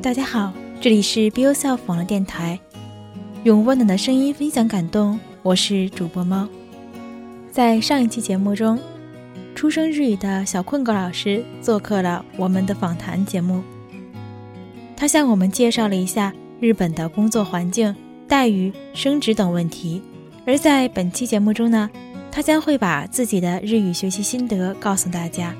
[0.00, 2.58] 大家好，这里是 Be Yourself 网络电台，
[3.42, 5.18] 用温暖的声音分享感动。
[5.42, 6.48] 我是主播猫。
[7.50, 8.78] 在上一期节目中，
[9.56, 13.60] 出生日语的小困狗老师做客了我们的访谈节目，
[14.96, 17.94] 他向我们介绍了一下日本的工作环境、
[18.28, 20.00] 待遇、升职等问题。
[20.46, 21.90] 而在本期节目中呢，
[22.30, 25.52] 他将会把自己的日语学习心得告诉大家。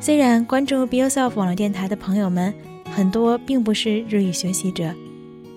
[0.00, 2.54] 虽然关注 Be Yourself 网络电台的朋友们
[2.94, 4.94] 很多并不是日语学习者，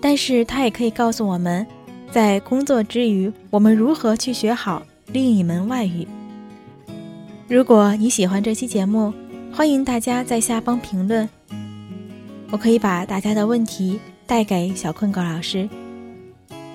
[0.02, 1.66] 但是他也可以告诉我们，
[2.09, 6.08] 在工作之余，我们如何去学好另一门外语。
[7.48, 9.14] 如果你喜欢这期节目，
[9.54, 11.30] 欢迎大家在下方评论，
[12.50, 15.70] 我可以把大家的问题带给小困狗老师。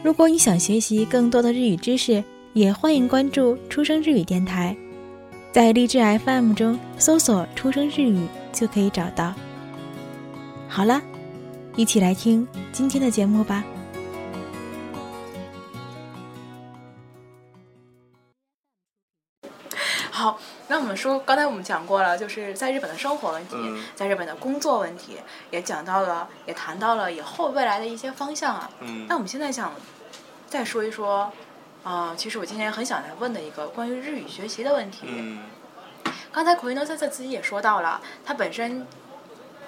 [0.04, 2.22] 如果你想学习更多的日语知识，
[2.52, 4.76] 也欢迎关注出生日语电台。
[5.56, 9.32] 在荔枝 FM 中搜索“出生日语”就可以找到。
[10.68, 11.00] 好了，
[11.76, 13.64] 一起来听今天的节目吧。
[20.10, 25.16] 好，那我们说，刚才我们讲过了，就是在日本的生活问题，嗯在日本的工作问题，
[25.50, 28.70] 也讲到了，也谈到了以后未来的一些方向啊。
[28.80, 29.72] 嗯那我们现在想
[30.46, 31.32] 再说一说，
[31.86, 35.06] 啊、其实我今天很想来问的一个关于日语学习的问题。
[35.06, 35.38] 嗯
[36.32, 38.84] 刚才口音诺先生自己也说到了，他本身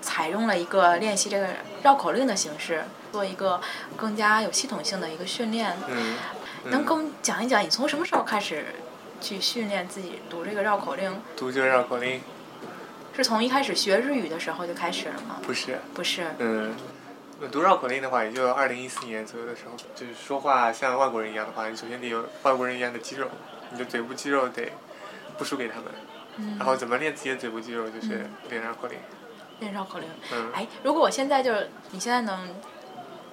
[0.03, 1.47] 采用了一个练习这个
[1.83, 3.61] 绕口令的形式，做一个
[3.97, 5.75] 更加有系统性的一个训练。
[5.87, 6.17] 嗯，
[6.65, 8.67] 能跟我们讲一讲，你从什么时候开始
[9.21, 11.23] 去训练自己读这个绕口令？
[11.37, 12.21] 读这个绕口令
[13.17, 15.37] 是从一开始学日语的时候就开始了吗？
[15.43, 16.75] 不是，不是，嗯，
[17.47, 23.29] 读绕口令的话，也就二零一四年左右的时候，就是说话像外国人一样的话，你首先得有外国人一样的肌肉，
[23.71, 24.73] 你的嘴部肌肉得
[25.37, 25.85] 不输给他们。
[26.41, 28.99] 嗯然后怎么练自己的嘴部肌肉，就是练绕口令。
[29.61, 30.09] 练绕口令。
[30.33, 32.55] 嗯，哎，如果我现在就是你现在能，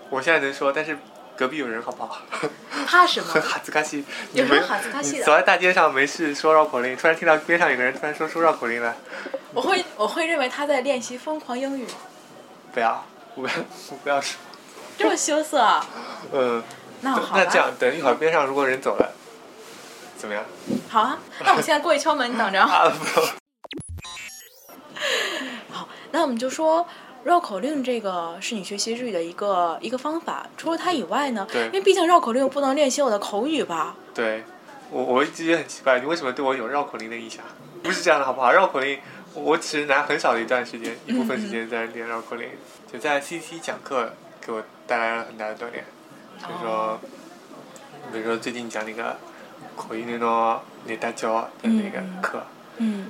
[0.10, 0.98] 我现在能说，但是
[1.38, 2.22] 隔壁有人好不好？
[2.88, 3.32] 怕什么？
[3.32, 8.96] 很 哈兹卡西，你有什么哈兹卡西的走在大街上没事说绕口令，突然听到边上有个人突然说出绕口令来，
[9.54, 11.86] 我会我会认为他在练习疯狂英语，
[12.74, 13.53] 不要，我不要，
[13.91, 14.38] 我 不要说。
[14.97, 15.85] 这么羞涩啊。
[16.31, 16.63] 嗯，
[17.01, 19.12] 那好吧，那这样，等一会儿边上如果人走了，
[20.18, 20.44] 怎么样？
[20.90, 21.19] 好啊。
[21.44, 22.59] 那我现在过去敲门，你等着。
[22.63, 23.22] 啊，不，
[25.73, 26.88] 好，那我们就说。
[27.25, 33.96] 绕口令这个是你学习日语的一个一个方法，除了它以外呢，对因为毕竟绕口令不能练习我的口语吧？
[34.13, 34.44] 对，
[34.91, 37.44] 我我一直也很奇怪，你为什么对我有绕口令的印象？
[37.81, 38.52] 不是这样的，好不好？
[38.52, 39.00] 绕口令，
[39.34, 42.47] 我只是拿很少的一段时间，一部分时间在练绕口令，
[42.96, 45.84] 就在 CT 讲课给我带来了很大的锻炼。
[46.38, 46.98] 比如说，
[48.10, 49.18] 比如说最近讲那个
[49.76, 52.42] 口音那种那大教的那个课，
[52.78, 53.08] 嗯，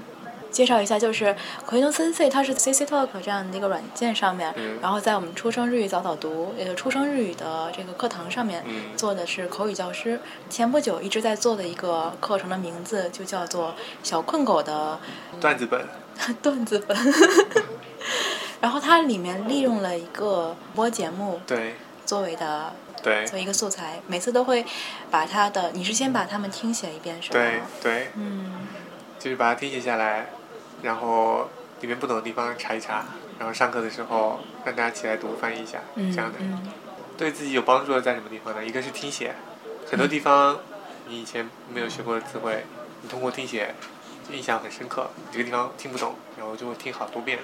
[0.49, 1.35] 介绍一下，就是
[1.67, 4.79] 奎诺森 C，它是 CC Talk 这样的一个软件上面，嗯。
[4.81, 8.97] 然后在我们出生日语早早读，也就是出生日语的这个课堂上面、嗯。
[8.97, 10.19] 做的是口语教师。
[10.49, 14.99] 前不久一直在做的一个课程的名字就叫做小困狗的
[15.39, 15.85] 段子本，
[16.41, 16.97] 段子本，
[18.65, 24.65] 然后它里面利用了一个播节目对作为的对作为一个素材，每次都会
[25.11, 27.33] 把它的，你是先把它们听写一遍是吗？
[27.33, 28.65] 对对，嗯。
[29.19, 30.29] 就是把它听写下来，
[30.81, 31.47] 然后
[31.81, 33.05] 里面不懂的地方查一查，
[33.37, 36.39] 然后上课的时候让大家起来读翻译一下，嗯这样的。
[36.41, 36.67] 嗯
[37.15, 38.65] 对自己有帮助的在什么地方呢？
[38.65, 39.35] 一个是听写，
[39.87, 40.57] 很多地方
[41.07, 42.65] 你以前没有学过的词汇，
[43.03, 43.75] 你通过听写
[44.31, 45.11] 印象很深刻。
[45.31, 47.37] 这个地方听不懂，然后就会听好多遍。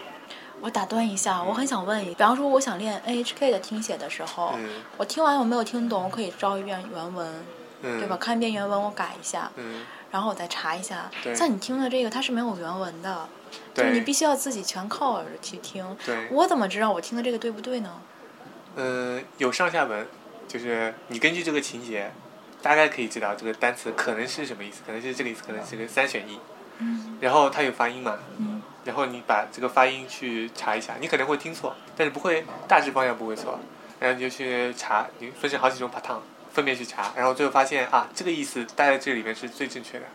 [0.61, 7.43] 我打断一下，我很想问，比方说我想练 NHK 的听写的时候，嗯我听完我没有听懂，我可以照一遍原文，
[7.81, 8.15] 嗯，对吧？？
[8.17, 11.09] 看一遍原文，我改一下，嗯，然后我再查一下。
[11.23, 13.27] 对像你听的这个，它是没有原文的，
[13.73, 15.97] 就是，你必须要自己全靠耳朵去听。
[16.29, 17.91] 我怎么知道我听的这个对不对呢？
[18.75, 20.07] 嗯，有上下文，
[20.47, 22.11] 就是你根据这个情节，
[22.61, 26.39] 大概可以知道这个单词可能是什么意思，可能是这个意思，可能是个三选一。
[26.83, 28.50] 嗯然后它有发音嘛，嗯
[28.83, 33.59] 然后你把这个发音去查一下，你可能会听错，但是不会大致方向不会错，
[33.99, 36.19] 然后你就去查，你分成好几种 pattern，
[36.51, 40.05] 分别去查，然后最后发现啊，这个意思待在这里面是最正确的。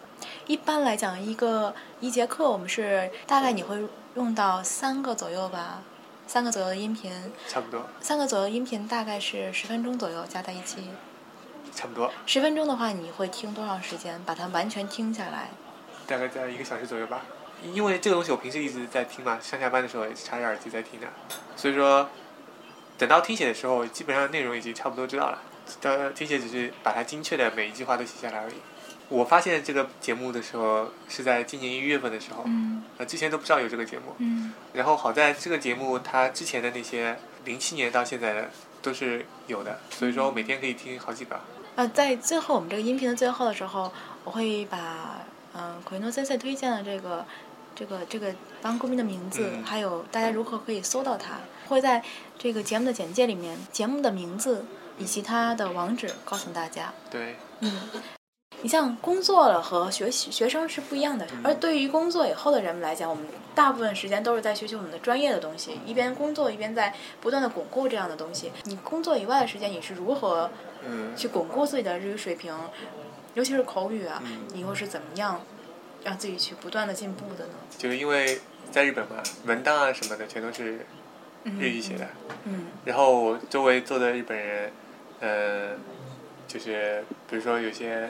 [0.46, 3.76] 一般来讲，一个一节课我们是大概你会
[4.14, 5.82] 用到三个左右吧，
[6.26, 7.12] 三个左右的音频，
[7.48, 10.90] 差不多，三个左右的音频大概是十分钟左右加在一起。
[11.74, 15.50] 差不多，十分钟的话，你会听多长时间把它完全听下来？
[16.06, 17.20] 大概在一个小时左右吧。
[17.74, 21.06] 因为这个东西我平时一直在听嘛，上下班的时候也是插着耳机在听的，
[21.56, 22.08] 所以说
[22.98, 25.42] 等到听写的时候，基本上内容已经差不多知道了。
[25.82, 28.54] 呃，听写只是把它精确的每一句话都写下来而已。
[29.08, 34.14] 我发现这个节目的时候是在今年一月份的时候，嗯呃，之前都不知道有这个节目。
[34.18, 38.50] 嗯然后好在这个节目它之前的那些零七年到现在的
[38.82, 41.40] 都是有的，所以说我每天可以听好几个。
[41.76, 43.92] 呃，在最后我们这个音频的最后的时候，
[44.24, 45.20] 我会把
[45.54, 47.24] 嗯奎诺先生推荐的这个
[47.76, 49.62] 这个这个帮公民的名字，嗯。
[49.62, 51.38] 还有大家如何可以搜到它，
[51.68, 52.02] 会在
[52.38, 54.64] 这个节目的简介里面，节目的名字
[54.98, 56.92] 以及它的网址告诉大家。
[57.10, 57.88] 对，嗯，
[58.62, 63.24] 你像工作了和学习学生是不一样的，而对于工作以后的人们来讲，我们
[63.54, 68.50] 大部分时间都是在学习我们的专业的东西，一边工作一边在不断的巩固这样的东西。
[68.64, 70.50] 你工作以外的时间，你是如何
[70.88, 71.14] 嗯。
[71.16, 72.54] 去巩固自己的日语水平，
[73.34, 75.40] 尤其是口语啊，嗯，你又是怎么样
[76.06, 77.54] 让自己去不断的进步的呢？
[77.76, 80.86] 就是因为在日本嘛，文档啊什么的全都是
[81.42, 82.06] 嗯日语写的，
[82.44, 84.70] 嗯然后我周围坐的日本人，
[85.18, 85.70] 呃，
[86.46, 88.08] 就是比如说有些，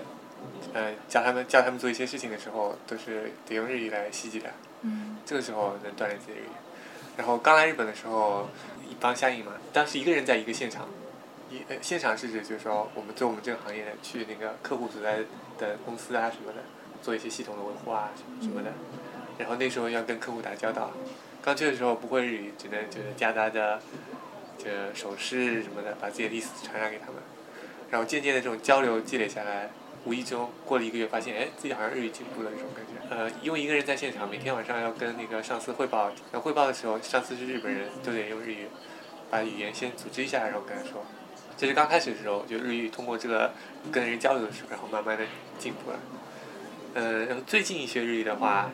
[0.75, 4.51] 呃，叫他们叫他们做一些事情的时候，都是得用日语来袭击的。
[4.83, 6.49] 嗯这个时候能锻炼自己日语。
[7.17, 8.47] 然后刚来日本的时候，
[8.87, 10.87] 一帮相应嘛，当时一个人在一个现场，
[11.51, 15.21] 一呃现场是指就是说我们做我们这个行业的，去那个客户所在
[15.59, 16.59] 的公司啊什么的，
[17.03, 18.73] 做一些系统的维护啊什么什么的。
[19.39, 20.91] 然后那时候要跟客户打交道，
[21.43, 23.81] 刚去的时候不会日语，只能就是夹杂着
[24.59, 27.17] 这手势什么的，把自己的意思传达给他们。
[27.91, 29.71] 然后渐渐的这种交流积累下来，
[30.05, 33.15] 无意中过了一个月，发现哎自己好像日语进步了这种感觉。
[33.15, 38.67] 呃，因为一个人在现场，每天晚上要跟那个上司汇报，要汇报的时候，上司是日本人，都得用日语
[39.31, 41.05] 把语言先组织一下，然后跟他说。
[41.57, 43.53] 这是刚开始的时候，就日语通过这个
[43.93, 45.25] 跟人交流的时候，然后慢慢的
[45.59, 45.99] 进步了。
[46.97, 48.71] 呃，然后最近学日语的话，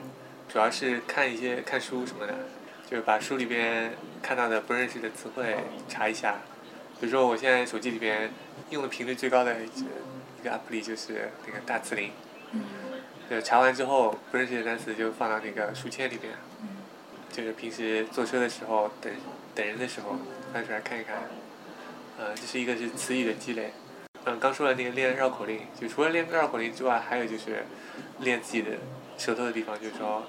[0.49, 2.33] 主要是看一些看书什么的，
[2.89, 3.93] 就是把书里边
[4.23, 5.57] 看到的不认识的词汇
[5.89, 6.37] 查一下。
[7.01, 8.31] 比如说我现在手机里边
[8.71, 9.87] 用的频率最高的一个
[10.41, 12.13] 一个 app 里就是那个大词林，
[12.53, 12.63] 嗯
[13.29, 16.69] 就查完之后不认识的单词就放到那个书签里边，嗯
[17.33, 19.13] 就是平时坐车的时候等
[19.53, 20.17] 等人的时候
[20.53, 21.17] 翻出来看一看。
[22.21, 23.73] 呃，这是一个是词语的积累。
[24.25, 27.65] 嗯，刚说的那个练绕口令，就除了练绕口令之外，还有就是
[28.21, 28.71] 练自己的
[29.19, 30.25] 舌头的地方，就是说，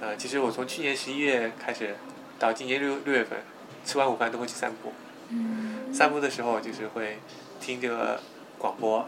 [0.00, 1.96] 呃，其实我从去年十一月开始
[2.38, 3.40] 到今年六六月份，
[3.84, 4.92] 吃完午饭都会去散步。
[5.30, 7.18] 嗯散步的时候就是会
[7.60, 8.20] 听这个
[8.58, 9.06] 广播，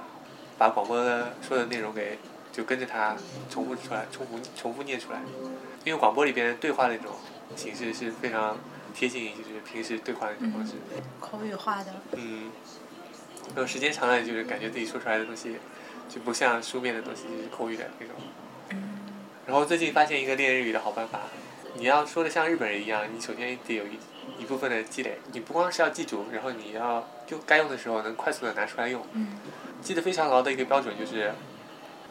[0.57, 2.19] 把广播的说的内容给
[2.53, 3.15] 就跟着它
[3.51, 5.21] 重复出来，重复重复念出来。
[5.85, 7.13] 因为广播里边对话那种
[7.55, 8.57] 形式是非常
[8.95, 10.73] 贴近，就是平时对话的那种方式。
[11.21, 12.51] 口语化的，嗯，
[13.55, 15.57] 然后时间长了，就是感觉自己说出来的东西
[16.09, 18.15] 就不像书面的东西，就是口语的那种。
[18.71, 18.93] 嗯
[19.47, 21.21] 然后最近发现一个练日语的好办法，
[21.75, 23.97] 你要说的像日本人一样，你首先得有一
[24.41, 29.07] 一部分的积累，你不光是要记住，然后你要就该用的时候能快速的拿出来用。
[29.13, 29.39] 嗯
[29.83, 31.31] 记得非常牢的一个标准就是，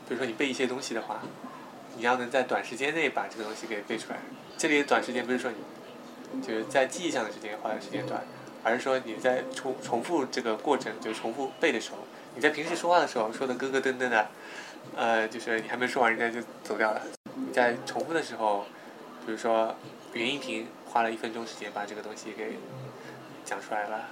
[0.08, 1.22] 比如说你背一些东西的话，
[1.98, 4.20] 你要能在短时间内把这个东西给背出来。
[4.58, 5.52] 这里的短时间不是说
[6.32, 8.24] 你就是在记忆上的时间花的时间短，
[8.66, 12.00] 而是说你在重重复这个过程，就重复背的时候，
[12.34, 14.28] 你在平时说话的时候说的咯咯噔噔的，
[14.96, 17.00] 呃，就是你还没说完，人家就走掉了。
[17.36, 18.66] 你在重复的时候，
[19.24, 19.76] 比如说
[20.14, 22.58] 袁一平花了一分钟时间把这个东西给
[23.44, 24.06] 讲出来了，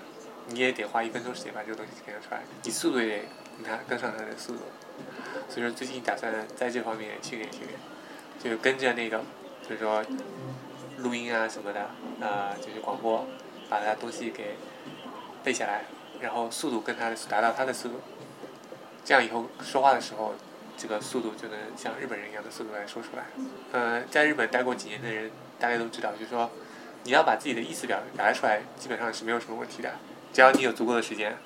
[0.49, 3.23] 你也得花一分钟时间把这个东西给讲出来，你速度也得
[3.57, 4.61] 跟他跟上他的速度。
[5.49, 7.79] 所以说最近打算在这方面训练训练，
[8.39, 9.19] 就跟着那个，
[9.67, 10.03] 就是说
[10.99, 13.25] 录音啊什么的，呃，就是广播，
[13.69, 14.55] 把他东西给
[15.43, 15.83] 背下来，
[16.21, 18.01] 然后速度跟他的达到他的速度，
[19.03, 20.33] 这样以后说话的时候，
[20.77, 23.23] 这个速度就能像日本人一样的速度来说出来。
[23.71, 26.49] 呃，在日本待过几年的人大家都知道，就是说
[27.03, 29.91] 你要把自己的意思表表达出来，基本上是没有什么问题的。
[30.33, 31.37] 只要你有足够的时间，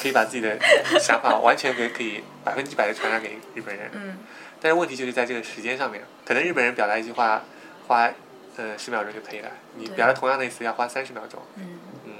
[0.00, 0.58] 可以把自己的
[0.98, 3.90] 想法完全给可以百分之百的传达给日本人。
[3.92, 4.18] 嗯
[4.62, 7.42] 但是问题就是在这个时间上面，可能日本人表达一句话
[7.88, 8.12] 花
[8.60, 11.40] 呃十秒钟就可以了，你表达同样的意思要花三十秒钟。
[11.56, 11.80] 嗯。
[12.04, 12.10] 嗯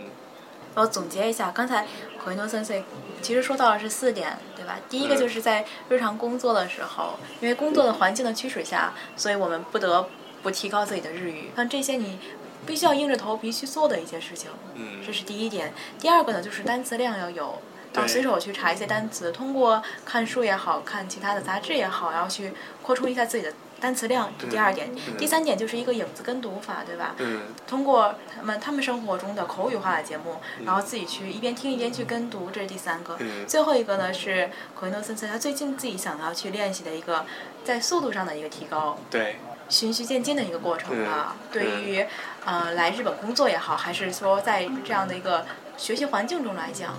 [0.77, 1.85] 我总结一下，刚才
[2.25, 2.83] 回诺先生
[3.21, 4.79] 其实说到的是四点，对吧？
[4.89, 10.09] 第一个嗯就是在日常工作的时候，因为工作的环境的驱使下，所以我们不得
[10.43, 11.51] 不提高自己的日语。
[11.57, 12.21] 像这些你
[12.65, 15.75] 必须要硬着头皮去做的一些事情，嗯这是第一点。
[15.99, 17.61] 第二个呢，就是单词量要有。
[17.93, 24.31] 然后随手去查一些单词，通过看书也好看其他的杂志也好，然后去扩充一下自己的单词量。
[24.39, 27.15] 这第二点，嗯第三点就是一个影子跟读法，对吧？
[27.19, 33.17] 嗯通过他们他们生活中的口语化的节目，嗯然后自己去一边听一边去跟读，这是第三个。
[33.21, 37.25] 嗯最后一个呢是奎诺森森他最近自己想要去练习的一个
[37.65, 39.37] 在速度上的一个提高，对，
[39.69, 41.35] 循序渐进的一个过程啊。
[41.35, 42.07] 嗯对于
[42.45, 45.45] 呃来日本工作也好，还是说在这样的一个
[45.77, 46.95] 学习环境中来讲，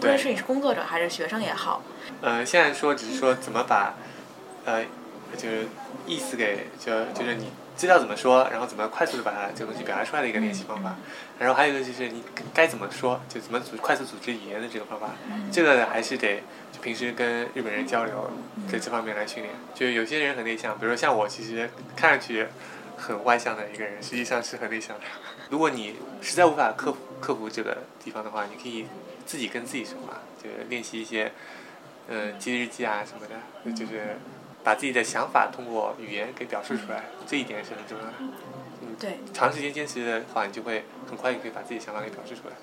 [0.00, 1.82] 无论是你是工作者还是学生也好，
[2.20, 3.94] 呃，现在说只是说怎么把
[4.66, 4.84] 呃，
[5.36, 5.66] 就是
[6.06, 10.96] 意思给就就是你知道怎么说，然后怎么快速的把它这个东西表达出来的一个练习方法。
[11.38, 12.22] 然后还有一个就是你
[12.54, 15.10] 该怎么说，就怎么组快速组织语言的这个方法。
[15.52, 16.42] 这个还是得
[16.72, 18.30] 就平时跟日本人交流，
[18.70, 19.54] 在这方面来训练。
[19.74, 22.46] 就有些人很内向，比如说像我，其实看上去
[22.96, 25.04] 很外向的一个人，实际上是很内向的。
[25.50, 28.86] 如果你实在无法克服克服这个地方的话，你可以
[29.26, 31.30] 自己跟自己说话，就是练习一些，
[32.08, 34.16] 嗯，记日记啊什么的，就是
[34.66, 38.12] 把自己的想法通过语言给表示出来，这一点是很重要的。
[38.80, 42.54] 嗯，对，长时间坚持的话，你就会很快就可以把自己想法给表示出来。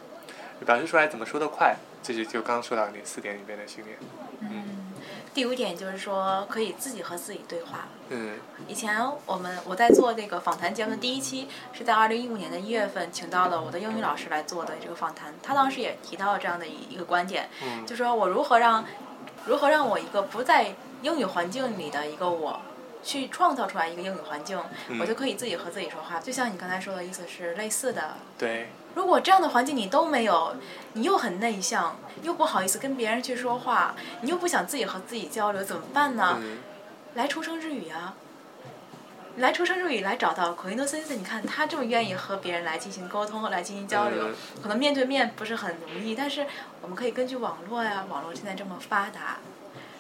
[0.66, 3.98] 表示出来怎么说的快，这是就刚刚说到那四点里面的训练。
[4.42, 4.94] 嗯，
[5.34, 7.88] 第五点就是说可以自己和自己对话。
[8.10, 8.34] 嗯
[8.68, 15.34] 以前我们我在做这个访谈节目的第一期是在二零一五年的一月份，请到了我的英语老师来做的这个访谈。
[15.42, 18.84] 他当时也提到了这样的一一个观点，嗯就说我如何让
[19.46, 22.60] 如何让我一个不在英语环境里的一个我。
[23.06, 24.58] 去创造出来一个英语环境，
[24.88, 26.22] 嗯我就可以自己和自己说话。
[26.22, 28.16] 就像你刚才说的意思是类似的。
[28.38, 30.56] 对，如果这样的环境你都没有，
[30.94, 36.38] 你又很内向，又不好意思跟别人去说话，你又不想自己和自己交流，怎么办呢？
[36.40, 36.60] 嗯
[37.16, 38.16] 来出生日语啊！
[39.38, 46.46] 来出生入语来找到口音的先生，你看他这么愿意和别人来进行沟通，来进行交流，嗯可能面对面不是很容易，但是
[46.82, 49.38] 我们可以根据网络呀，网络现在这么发达，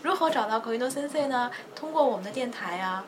[0.04, 1.50] 如何找到口音的先生呢？
[1.76, 3.04] 通过我们的电台呀，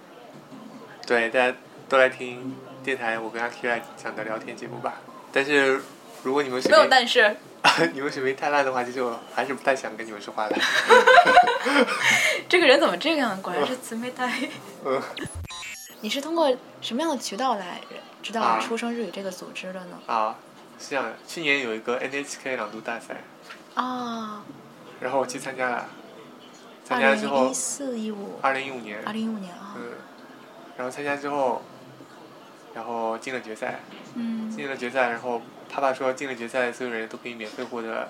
[1.06, 1.56] 对，大家
[1.88, 4.96] 都来听电台我跟阿 Q 来讲的聊天节目吧。
[5.32, 5.80] 但是
[6.24, 7.36] 如果你们水没有但是，
[7.94, 10.56] 你们水平太烂的话，其实我还是不太想跟你们说话的。
[12.50, 13.40] 这个人怎么这样？
[13.42, 14.32] 果然是姊妹台。
[14.86, 15.02] 嗯，
[16.02, 17.82] 你是通过什么样的渠道来
[18.22, 20.00] 知道啊出生日语这个组织的呢？
[20.08, 20.36] 啊，
[20.80, 23.24] 是这样的，去年有一个 NHK 朗读大赛，
[23.76, 24.44] 啊，
[25.00, 25.90] 然后我去参加了，
[26.84, 29.94] 参二加之后零一，四一五，二零一五年，二零一五年啊，嗯，
[30.78, 31.62] 然后参加之后，
[32.74, 33.80] 然后进了决赛，
[34.16, 38.10] 嗯进了决赛，然后他爸说进了决赛，所有人都可以免费获得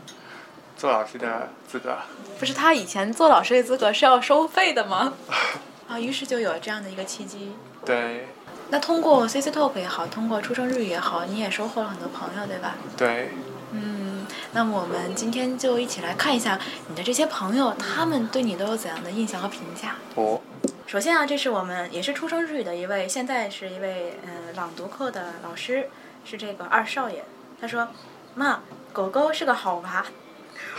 [0.75, 1.97] 做老师的资格。
[2.39, 5.13] 不是他以前做老师的资格是要收费的吗？
[5.87, 7.53] 啊，于是就有了这样的一个契机。
[7.85, 8.27] 对
[8.69, 12.75] 那通过 CC Talk 也好，通过出生日语也好，你也收获了很多朋友，对吧？
[12.97, 13.29] 对，
[13.71, 19.95] 嗯，那么我们今天就一起来看一下你的这些朋友，他们对你都有怎样的印象和评价。
[20.15, 20.41] 哦
[20.87, 25.89] 首先啊，这是我们也是出生日语的一位，现在是一位嗯、呃朗读课的老师，
[26.23, 27.23] 是这个二少爷。
[27.59, 27.87] 他说
[28.35, 28.59] ：“妈，
[28.93, 30.05] 狗狗是个好娃。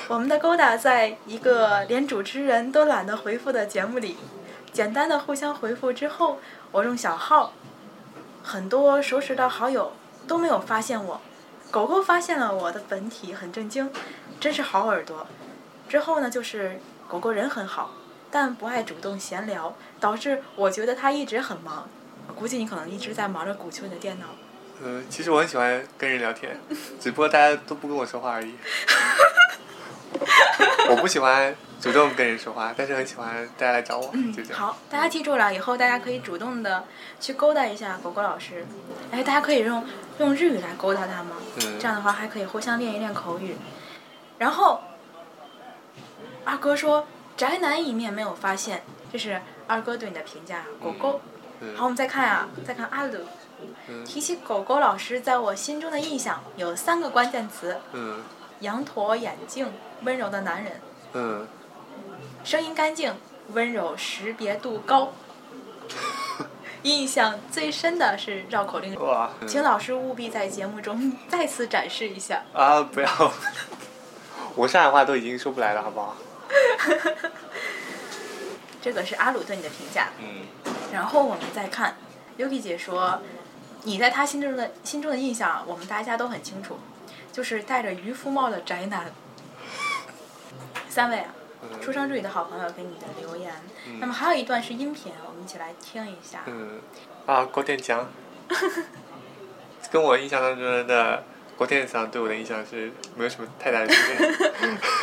[0.08, 4.16] 我们的勾搭在一个连主持人都懒得回复的节目里，
[4.72, 6.38] 简单的互相回复之后，
[6.76, 7.54] 我用小号，
[8.42, 9.94] 很多熟识的好友
[10.28, 11.18] 都没有发现我，
[11.70, 13.90] 狗狗发现了我的本体，很震惊，
[14.38, 15.26] 真是好耳朵。
[15.88, 16.78] 之后呢，就是
[17.08, 17.92] 狗狗人很好，
[18.30, 21.88] 但不爱主动闲聊，导致我觉得它一直很忙。
[22.28, 24.26] 我估计你可能一直在忙着鼓秋你的电脑。
[24.82, 26.60] 嗯，其实我很喜欢跟人聊天，
[27.00, 28.54] 只不过大家都不跟我说话而已。
[30.88, 34.60] 我不喜欢主动跟人说话，但是很喜欢大家来找我，就这样。
[34.60, 36.84] 好，大家记住了，以后大家可以主动的
[37.20, 38.64] 去勾搭一下狗狗老师。
[39.10, 39.84] 哎，大家可以用
[40.18, 41.36] 用日语来勾搭他吗？
[41.56, 43.56] 嗯这样的话还可以互相练一练口语。
[44.38, 44.80] 然后，
[46.44, 50.64] 二哥说宅男一面没有发现，这是二哥对你的评价。
[50.82, 51.20] 狗狗。
[51.60, 53.18] 嗯好，我们再看啊，再看阿鲁。
[53.88, 58.22] 嗯提起狗狗老师在我心中的印象有三个关键词：嗯
[58.60, 60.80] 羊驼眼镜、温柔的男人、
[61.14, 61.46] 嗯，
[62.44, 63.14] 声音干净、
[63.52, 65.12] 温柔识别度高。
[66.82, 72.42] 印象最深的是绕口令，哇，嗯请老师务必在节目中 再次展示一下。
[72.52, 73.32] 啊，不要，
[74.54, 76.16] 我上海话都已经说不来了，好不好？
[78.80, 80.10] 这个是阿鲁对你的评价。
[80.20, 80.46] 嗯
[80.92, 81.96] 然后我们再看
[82.38, 83.20] ，Yuki 姐说，
[83.82, 86.78] 你在他心中的心中的印象，我们大家都很清楚，
[87.32, 89.10] 就是戴着渔夫帽的宅男。
[90.96, 91.26] 三位啊，
[91.60, 93.52] 嗯出生之语的好朋友给你的留言。
[93.86, 96.40] 嗯那么还有一段是音频，我们一起来听一下。
[96.46, 96.80] 嗯，
[97.26, 98.08] 啊，郭天强，
[99.92, 101.22] 跟我印象当中的
[101.54, 104.26] 郭天强对我的印象是没有什么太大的区别。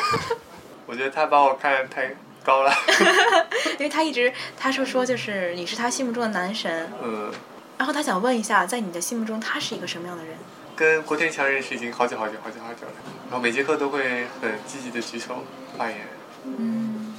[0.87, 2.73] 我觉得他把我看得太高了。
[3.77, 7.31] 因为他一直他说说就是你是他心目中的男神，嗯，
[7.77, 10.35] 然后他想问一下，在你的心目中他是一个什么样的人？
[10.75, 15.44] 跟郭天强认识已经好久好久好久好久了，然后每节课都会很积极的举手
[15.76, 15.98] 发言，
[16.44, 17.14] 嗯，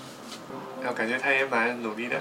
[0.81, 2.19] 然后感觉他也蛮努力的。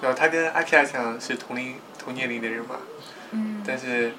[0.00, 2.76] 然后他跟阿 K 强是同龄同年龄的人嘛，
[3.32, 4.12] 嗯，但是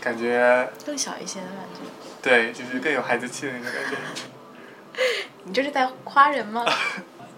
[0.00, 1.80] 感觉更小一些的感觉。
[2.22, 3.96] 对，就是更有孩子气的那种感觉。
[5.44, 6.64] 你这是在夸人吗？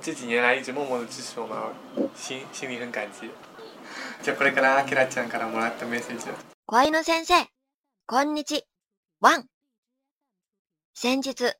[0.02, 1.56] 这几年来一直默默的支持我们，
[2.14, 3.30] 心心里很感激。
[4.23, 6.26] じゃあこれからあきらちゃんからもらったメッセージ。
[6.66, 7.46] 小犬先生、
[8.06, 8.64] こんにち
[9.20, 9.44] ワン。
[11.01, 11.53] 先日、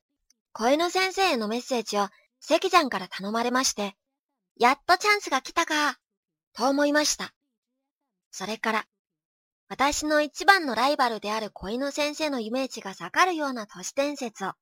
[0.52, 2.08] 小犬先生へのメッセージを
[2.40, 3.96] 関ちゃんから頼まれまして、
[4.58, 5.98] やっとチャンスが来たか、
[6.52, 7.32] と思いました。
[8.30, 8.84] それから、
[9.70, 14.52] 私の一番のライバルである小犬先生のイメージが下がるような都市伝説を、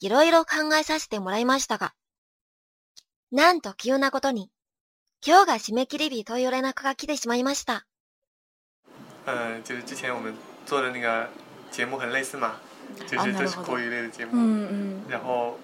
[0.00, 1.94] いろいろ考えさせてもらいましたが、
[3.30, 4.50] なんと急なことに、
[5.24, 7.86] 今日が締め切り日という連絡が来てしまいました。
[9.26, 10.34] 嗯，就是之前我们
[10.66, 11.30] 做的那个
[11.70, 12.56] 节目很类似嘛，
[13.06, 14.32] 就啊是なるほど都是口语类的节目。
[14.34, 15.58] 嗯嗯然后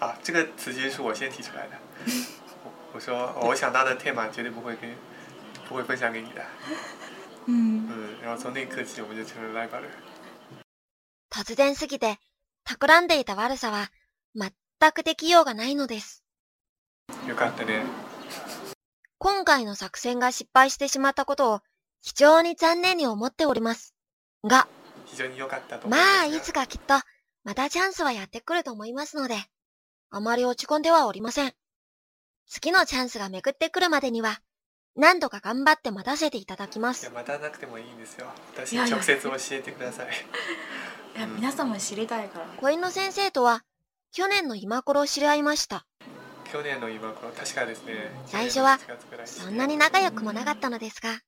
[0.00, 1.78] 啊，这个词其实是我先提出来的。
[2.64, 4.94] 我我说我想到的 tema 绝对不会跟
[5.68, 6.44] 不会分享给你的。
[7.46, 9.82] 嗯嗯，然后从那一刻起我们就成了 rival。
[11.30, 12.18] 突然すぎて、
[12.64, 13.90] 企んでいた悪さは、
[14.34, 14.52] 全
[14.92, 16.24] くできようがないのです。
[17.28, 17.84] よかったね。
[19.18, 21.60] 今回の作戦が失敗してしまったことを、
[22.00, 23.94] 非常に残念に思っております。
[24.44, 24.66] が、
[25.16, 26.94] 非常に良かったと思いますまあ、いつかきっと、
[27.42, 29.36] またチャンスはやってくると思いますので、
[30.10, 31.54] あまり落ち込んではおりません。
[32.46, 34.40] 次のチャンスが巡ってくるまでには、
[34.94, 37.12] 何度か頑張って待たせていただきますいや。
[37.12, 38.26] 待たなくてもいいんですよ。
[38.54, 40.08] 私直接教えてください。
[41.16, 43.64] いや皆さんも知りたいから小犬先生とは、
[44.12, 45.86] 去年の今頃知り合いました。
[46.52, 48.10] 去年の今頃確かですね。
[48.26, 51.20] 最初は去年の7月ぐらいですねそんなに仲良くもなかったのですが、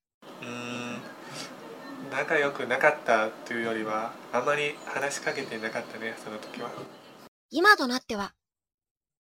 [2.11, 6.71] 仲良くなかったというよりはあまり話しかけてなかったねその時は。
[7.51, 8.35] 今となっては、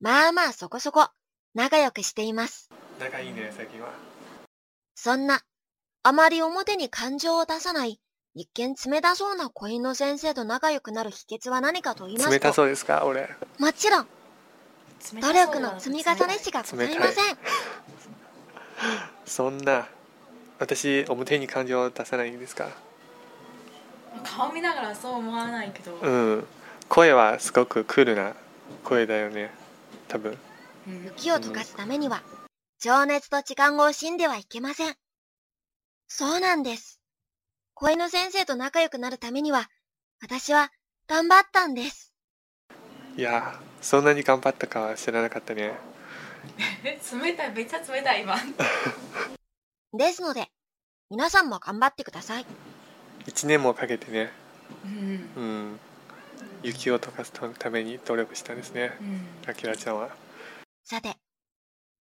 [0.00, 1.09] まあまあそこそこ
[1.54, 2.71] 仲良くしています。
[3.00, 3.88] 仲いいね最近は。
[4.95, 5.42] そんな、
[6.02, 8.00] あまり表に感情を出さない、
[8.35, 13.28] 一見冷たそうな子犬先生と仲良くなる秘訣は何かと言いますと、冷たそうですか俺。
[13.59, 14.07] もちろん。
[15.21, 17.38] 努力の積み重ねしかございません。
[19.25, 19.88] そんな
[20.59, 22.69] 私表に感情を出さないんですか？
[24.25, 26.47] 顔見ながらそう思わないけど、うん。
[26.89, 28.35] 声はすごくクールな
[28.85, 29.50] 声だよね。
[30.09, 30.37] 多分。
[30.87, 31.04] うん。
[31.04, 32.23] 雪を溶かすためには、
[32.80, 34.97] 情熱と時間を惜しんではいけません。
[36.09, 37.00] そうなんです。
[37.75, 39.69] 子犬先生と仲良くなるためには、
[40.21, 40.73] 私は
[41.06, 42.13] 頑張ったんです。
[43.17, 45.75] いやそんなに頑張ったかは知らなかったね。
[46.85, 48.37] え 冷たいめっちゃ冷たい今。
[49.93, 50.50] ですので、
[51.10, 52.44] 皆さんも頑張ってください。
[53.25, 54.30] 1年もかけてね。
[54.84, 55.30] うん。
[55.36, 55.80] うん。
[56.62, 58.92] 雪を溶かすために努力したんですね。
[59.00, 59.26] うん。
[59.47, 60.10] あきらちゃんは。
[60.84, 61.16] さて、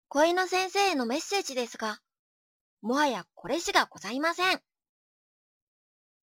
[0.08, 1.99] 子犬先生へのメッセージですが、
[2.81, 4.62] もはやこれしかございません。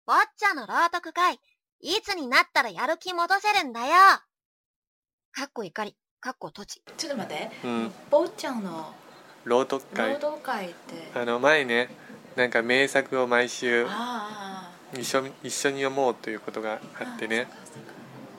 [0.08, 1.39] 坊ちゃんの朗読会、
[1.82, 3.93] いつになったらやる気戻せるんだよ。
[5.32, 6.82] かっこ怒り、かっこ閉じ。
[6.97, 7.51] ちょっと待って。
[7.63, 7.91] うん。
[8.10, 8.91] 坊ちゃんの
[9.43, 10.13] 朗読会。
[10.13, 11.12] 労働会って。
[11.13, 11.89] あの前ね
[12.36, 17.48] なんか名作を毎週あ一緒に一緒に読もうということがああってね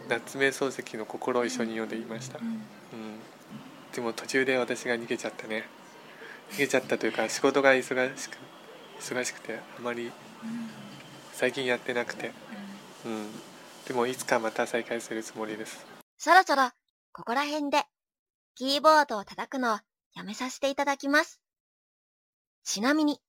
[0.08, 2.60] 夏目漱石の心を一緒に読んでいました、うんうん、
[3.92, 5.64] でも途中で私が逃げちゃったね。
[6.52, 8.38] 逃げちゃったというか仕事が忙しく
[9.00, 10.12] 忙しくてあまりうん。
[11.36, 12.32] 最近やってなくて、
[13.04, 13.28] うん、
[13.86, 15.84] でもいつかまた再開するつもりです。
[16.16, 16.70] そろそろ、
[17.12, 17.84] ここら辺で、
[18.54, 19.78] キーボードを叩くのを
[20.14, 21.42] やめさせていただきます。
[22.64, 23.20] ちなみに、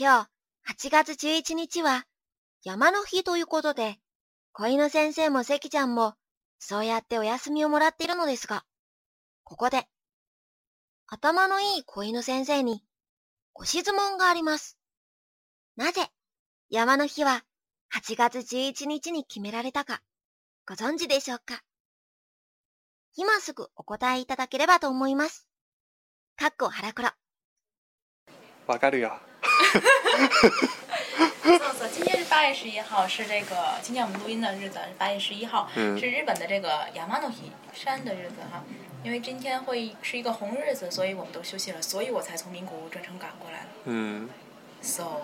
[0.00, 0.28] 今
[0.66, 2.04] 日、8月11日は、
[2.62, 3.98] 山の日ということで、
[4.52, 6.14] 子犬先生も関ちゃんも、
[6.60, 8.64] そうやってお休みをもらっているのですが、
[9.42, 9.88] ここで、
[11.08, 12.84] 頭のいい子犬先生に、
[13.54, 14.78] ご質問があります。
[15.74, 16.12] なぜ、
[16.70, 17.42] 山の日は
[17.92, 20.00] 8月11日に決められたか、
[20.64, 21.60] ご存知でしょうか？
[23.16, 25.48] 今すぐお答えいただければと思います。
[26.36, 27.10] かっこ腹黒。
[28.68, 29.18] わかるよ
[31.43, 38.63] そうそう，今天是八月十一号，是这个今天我们录音的日子是八月十一号，嗯是日本的这个亚麻诺希山的日子哈。
[39.03, 43.67] 因为今天会是一个红日子，所以我们都休息了，所以我才从名古屋专程赶过来了。
[43.85, 44.29] うん、
[44.81, 45.23] So，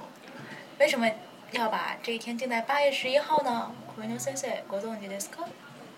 [0.80, 1.10] 为什么
[1.52, 3.72] 要把这一天定在八月十一号呢？
[3.96, 5.46] 小犬先生ご存知ですか？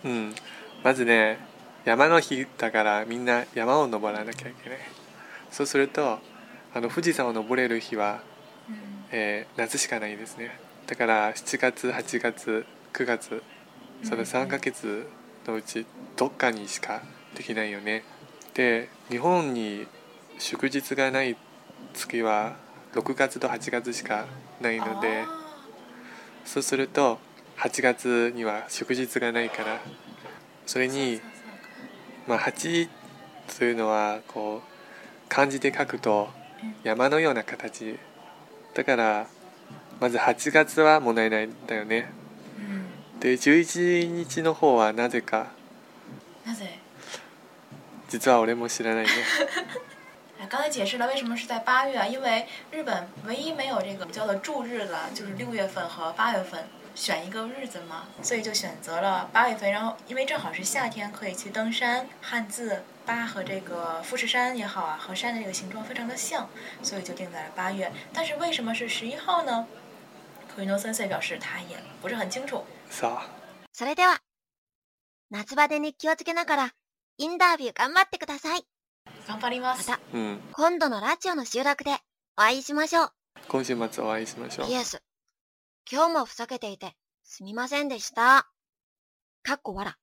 [0.03, 0.35] うん、
[0.83, 1.37] まずね
[1.85, 4.79] 山の日だからみんな山を登らなきゃいけない
[5.49, 6.19] そうすると
[6.76, 8.20] あの富士山を登れる日は、
[8.68, 8.74] 嗯
[9.10, 10.60] えー夏しかないですね。
[10.86, 13.42] だから7月8月9月
[14.02, 15.08] その3ヶ月
[15.46, 15.86] のうち
[16.16, 17.00] どっかにしか
[17.34, 18.04] できないよね。
[18.52, 19.86] で日本に
[20.38, 21.38] 祝日がない
[21.94, 22.56] 月は
[22.92, 24.26] 6月と8月しか
[24.60, 25.46] ないのであ
[26.44, 27.18] そうすると
[27.56, 29.80] 8月には祝日がないから
[30.66, 31.22] それーに
[32.28, 32.90] まあ8
[33.48, 36.28] そういうのはこう漢字で書くと
[36.82, 37.98] 山のような形。
[38.74, 39.26] だから
[40.00, 42.10] まず8月は問題ないんだよね。
[42.58, 42.84] 嗯，
[43.20, 45.46] で11日の方はなぜか。
[46.44, 46.78] 那对。
[48.08, 49.10] 実は俺も知らないね。
[50.38, 56.62] 哎，刚才解释了为什么是在八月啊，因为日本唯一没有这个叫做祝日了，就是六月份和八月份
[56.95, 59.71] 选一个日子嘛，所以就选择了八月份。
[59.71, 66.47] 然后因为正好是夏天，可以去登山，汉字八和这个富士山也好啊，和山的这个形状非常的像，
[66.83, 67.91] 所以就定在了八月。
[68.13, 69.67] 但是为什么是十一号呢？
[70.53, 72.65] 可伊诺森森表示他也不是很清楚。
[72.89, 73.29] さあ
[73.73, 74.19] それでは、
[75.29, 76.73] 夏バテに気をつけながら、
[77.17, 78.65] インタビュー頑張ってください。
[79.27, 79.75] 頑張りま。
[79.75, 81.93] ますた、うん今度のラジオの収録で
[82.37, 83.11] お会いしましょう。
[83.47, 85.04] 今週末お会いしましょう PS。
[85.88, 88.48] 今日もふざけていて、すみませんでした。
[89.44, 89.96] かっこわら。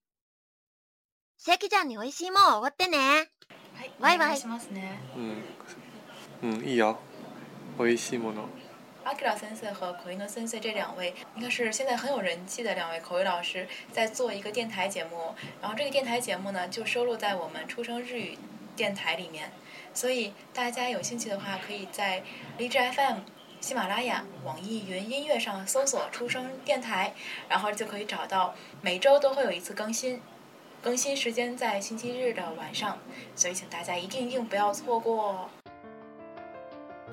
[1.37, 2.97] 関ちゃんに美味しいもんおごってね。
[2.97, 5.01] はい、バイバイしますね。
[6.41, 6.97] うん、うん、いいよ
[7.77, 8.45] 美味しいもの
[9.03, 15.35] 阿克拉森森和奎诺森森这两位应该是现在很有人气的两位口语老师，在做一个电台节目。
[15.61, 18.37] 然后这个电台节目呢，就收录在我们出生日语
[18.77, 19.51] 电台里面。
[19.93, 22.23] 所以大家有兴趣的话，可以在
[22.57, 23.19] 荔枝 FM、
[23.63, 27.13] 喜马拉雅、网易云音乐上搜索“出生电台”，
[27.47, 30.21] 然后就可以找到每周都会有一次更新，
[30.82, 32.97] 更新时间在星期日的晚上。
[33.38, 35.49] 所以请大家一定一定不要错过。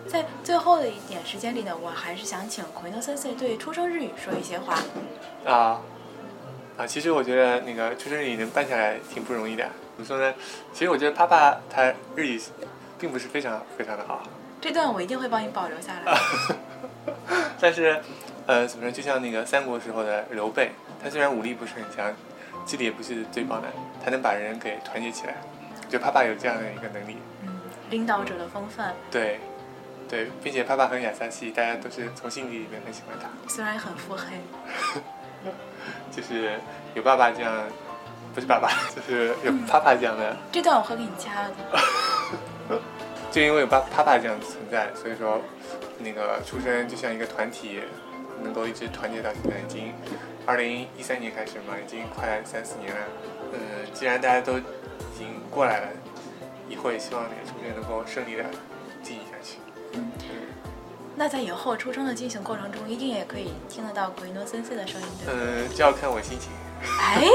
[0.09, 4.83] 在最后的一点时间里呢，我还是想请奎诺森森对出生日语说一些话。
[5.47, 5.81] 啊
[6.77, 6.85] 啊！
[6.85, 9.63] 其实我觉得那个出生日语能办下来挺不容易的。
[9.97, 10.35] 怎么说呢？
[10.73, 12.43] 其实我觉得帕帕他日语
[12.99, 14.25] 并不是非常非常的好，
[14.61, 16.18] 这段我一定会帮你保留下来。
[17.61, 18.01] 但是
[18.46, 18.90] 呃，怎么说？
[18.90, 22.12] 就像那个三国时候的刘备，他虽然武力不是很强，
[22.66, 23.68] 智力也不是最棒的，
[24.05, 25.35] 他能把人给团结起来。
[25.85, 27.16] 我觉得帕帕有这样的一个能力。
[27.42, 29.40] 嗯，领导者的风范，对，
[30.09, 33.29] 对，并且帕爸很雅萨西，大家都是从心底里面很喜欢他。
[33.49, 34.25] 虽然很腹黑。
[36.12, 36.59] 就是
[36.94, 37.53] 有爸爸这样，
[38.35, 41.55] 不是爸爸，就是有帕爸这样的，这段我会给你加的。
[43.31, 45.40] 就因为有爸帕帕这样的存在，所以说
[45.99, 47.81] 那个出生就像一个团体，
[48.43, 49.93] 能够一直团结到现在，已经
[50.47, 53.01] 二零一三年开始嘛，已经快三四年了。
[53.53, 53.59] 嗯，
[53.95, 54.62] 既然大家都已
[55.16, 55.88] 经过来了，
[56.69, 58.45] 以后也希望那个出生能够顺利的
[59.03, 59.59] 进行下去。
[59.95, 60.11] 嗯
[61.16, 65.40] 那在以后出生的进行过程中，一定也可以听得到鬼诺森森的声音，对吧？
[65.43, 67.29] 嗯，就要看我心情， 哎，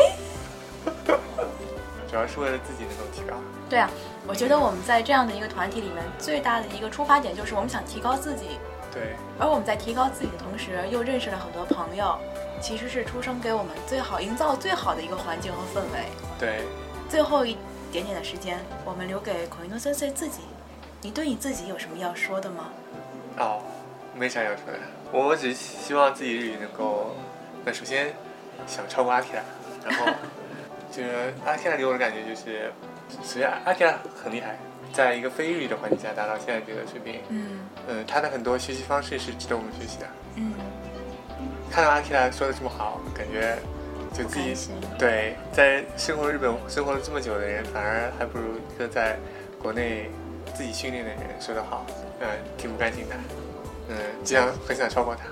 [2.15, 3.36] 主要是为了自己能够提高。
[3.69, 3.89] 对啊，
[4.25, 8.58] 我觉得我们在这样的一个团体里面，最大的一个出发点就是我们想提高自己，
[8.93, 12.17] 对，而我们在提高自己的同时，又认识了很多朋友，
[12.62, 16.06] 其实是出生给我们最好营造最好的一个环境和氛围。
[16.39, 16.62] 对，
[17.10, 17.58] 最后一
[17.91, 20.39] 点点的时间，我们留给奎诺森森自己。
[21.01, 22.69] 你对你自己有什么要说的吗？
[23.39, 23.62] 哦，
[24.13, 24.80] 没啥要说的，
[25.12, 27.13] 我只希望自己日语能够，
[27.65, 28.13] 那首先
[28.65, 29.25] 想超过阿拉，
[29.84, 30.06] 然后
[30.95, 32.71] 就是阿 K 拉给我的感觉就是，
[33.21, 34.55] 首先阿 K 拉很厉害，
[34.93, 40.05] 在一个非日语的环境下达到现在这个水平，嗯呃，他的很多学习方式是值得我们学习的。
[40.36, 40.53] 嗯，
[41.69, 43.58] 看到阿 K 拉说的这么好，感觉
[44.13, 44.55] 就自己。
[44.97, 49.17] 对在生活日本生活了这么久的人，反而还不如一个在
[49.62, 50.10] 国内
[50.53, 51.86] 自己训练的人说的好，
[52.21, 52.27] 嗯，
[52.58, 53.15] 挺不甘心的，
[53.87, 55.23] 嗯，这样很想超过他。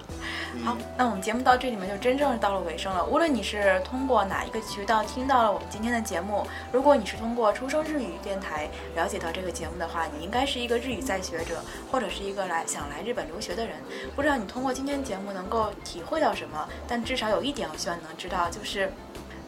[0.63, 3.03] 好，那我们节目到这里面就真正到了尾声了。
[3.03, 11.59] 无论你是通过哪一个渠道听到了我们今天的节目，如果你是通过出生日语电台了解到这个节目的话，你应该是一个日语在学者，
[11.91, 13.75] 或者是一个来想来日本留学的人。
[14.15, 18.93] 不知道你通过今天节目能够体会到什么，但至少有一点，我希望你能知道，就是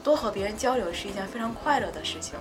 [0.03, 2.33] 多和别人交流是一件非常快乐的事情。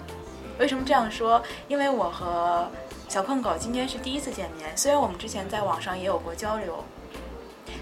[0.56, 1.42] 为什么这样说？
[1.66, 2.70] 因为我和
[3.08, 6.82] 小困狗今天是第一次见面，虽然我们之前在网上也有过交流，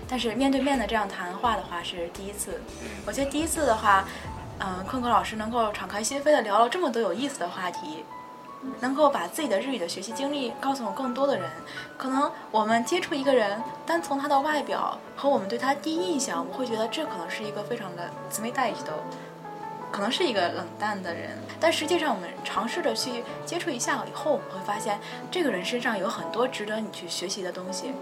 [0.07, 2.61] 但是面对面的这样谈话的话是第一次。
[3.07, 4.05] 我觉得第一次的话，
[4.59, 8.05] 嗯，困狗老师能够敞开心扉的聊了这么多有意思的话题，
[8.81, 11.49] 能够把自己的日语的学习经历告诉我更多的人。
[11.97, 18.93] 可能我们接触一个人，单从他的外表和我们对他第一印象，我们会觉得这可能是一个非常的姊妹带一的。
[19.93, 24.99] 可能是一个冷淡的人，但实际上我们尝试着去接触一下以后，我们会发现
[25.31, 27.93] 这个人身上有很多值得你去学习的东西。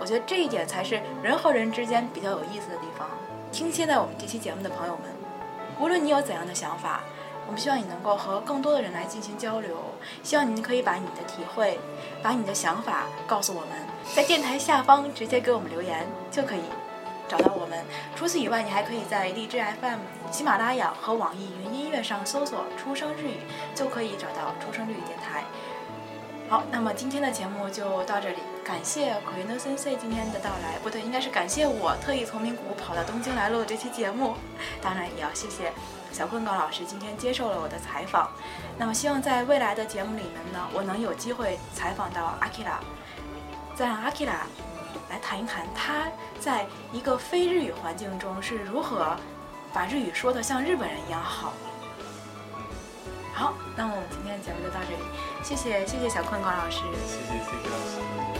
[0.00, 3.08] 我觉得这一点才是人和人之间比较有意思的地方。
[3.52, 5.04] 听现在我们这期节目的朋友们，
[5.78, 7.02] 无论你有怎样的想法，
[7.46, 9.76] 我们希望你能够和更多的人来进行交流。
[10.22, 11.78] 希望您可以把你的体会、
[12.22, 13.70] 把你的想法告诉我们，
[14.16, 16.62] 在电台下方直接给我们留言就可以。
[17.30, 17.84] 找到我们。
[18.16, 20.00] 除此以外，你还可以在荔枝 FM、
[20.32, 23.36] 喜马拉雅和网易云音乐上搜索“出生日语”，
[23.72, 25.44] 就可以找到出生日语电台。
[26.48, 34.34] 好，那么今天的节目就到这里，感谢奎诺森 C 今天的到来，不对，应该是感谢我特意从名古屋跑到东京来录这期节目，
[34.82, 35.72] 当然也要谢谢
[36.10, 38.32] 小棍高老师今天接受了我的采访。
[38.76, 42.80] 那么希望在未来的节目里面呢，我能有机会采访到阿基拉，
[43.76, 44.44] 再让阿基拉
[45.08, 49.16] 来谈一谈他在一个非日语环境中是如何
[49.72, 51.52] 把日语说的像日本人一样好。
[53.32, 55.02] 好，那我们今天的节目就到这里，
[55.42, 56.80] 谢谢谢谢小坤高老师。
[57.06, 58.39] 谢谢谢谢老师。